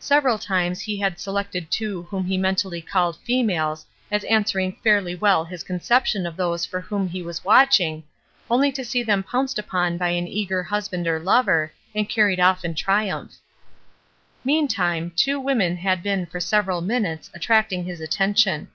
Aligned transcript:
Several 0.00 0.38
times 0.38 0.80
he 0.80 0.98
had 0.98 1.20
selected 1.20 1.70
two 1.70 2.04
whom 2.04 2.24
he 2.24 2.38
mentally 2.38 2.80
called'' 2.80 3.18
females" 3.26 3.84
as 4.10 4.24
answering 4.24 4.72
fairly 4.82 5.14
well 5.14 5.44
his 5.44 5.62
conception 5.62 6.24
of 6.24 6.38
those 6.38 6.64
for 6.64 6.80
whom 6.80 7.06
he 7.06 7.20
was 7.20 7.44
watching, 7.44 8.02
only 8.50 8.72
to 8.72 8.82
see 8.82 9.02
them 9.02 9.22
pounced 9.22 9.58
upon 9.58 9.98
by 9.98 10.08
an 10.08 10.26
eager 10.26 10.62
husband 10.62 11.06
or 11.06 11.20
lover, 11.20 11.70
and 11.94 12.08
carried 12.08 12.40
off 12.40 12.64
in 12.64 12.74
triumph. 12.74 13.32
Meantime, 14.42 15.12
two 15.14 15.38
women 15.38 15.76
had 15.76 16.02
been 16.02 16.24
for 16.24 16.40
several 16.40 16.80
minutes 16.80 17.28
attracting 17.34 17.84
his 17.84 18.00
attention. 18.00 18.68